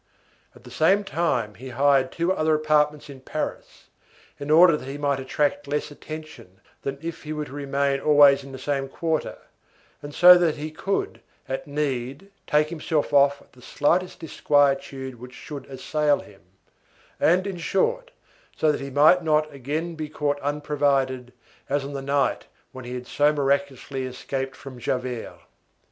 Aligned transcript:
At 0.55 0.63
the 0.63 0.71
same 0.71 1.03
time 1.03 1.53
he 1.53 1.69
hired 1.69 2.11
two 2.11 2.33
other 2.33 2.55
apartments 2.55 3.07
in 3.07 3.21
Paris, 3.21 3.89
in 4.39 4.49
order 4.49 4.75
that 4.75 4.87
he 4.87 4.97
might 4.97 5.19
attract 5.19 5.67
less 5.67 5.91
attention 5.91 6.59
than 6.81 6.97
if 7.03 7.21
he 7.21 7.31
were 7.33 7.45
to 7.45 7.51
remain 7.51 7.99
always 7.99 8.43
in 8.43 8.51
the 8.51 8.57
same 8.57 8.89
quarter, 8.89 9.37
and 10.01 10.15
so 10.15 10.39
that 10.39 10.55
he 10.57 10.71
could, 10.71 11.21
at 11.47 11.67
need, 11.67 12.31
take 12.47 12.69
himself 12.69 13.13
off 13.13 13.43
at 13.43 13.53
the 13.53 13.61
slightest 13.61 14.17
disquietude 14.19 15.19
which 15.19 15.35
should 15.35 15.67
assail 15.67 16.17
him, 16.21 16.41
and 17.19 17.45
in 17.45 17.57
short, 17.57 18.09
so 18.57 18.71
that 18.71 18.81
he 18.81 18.89
might 18.89 19.21
not 19.23 19.53
again 19.53 19.93
be 19.93 20.09
caught 20.09 20.39
unprovided 20.41 21.31
as 21.69 21.85
on 21.85 21.93
the 21.93 22.01
night 22.01 22.47
when 22.71 22.85
he 22.85 22.95
had 22.95 23.05
so 23.05 23.31
miraculously 23.31 24.07
escaped 24.07 24.55
from 24.55 24.79
Javert. 24.79 25.41